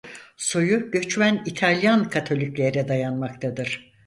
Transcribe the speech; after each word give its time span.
Soyu 0.37 0.91
göçmen 0.91 1.43
İtalyan 1.45 2.09
Katoliklere 2.09 2.87
dayanmaktadır. 2.87 3.91